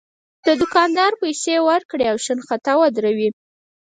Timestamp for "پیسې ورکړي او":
1.21-2.17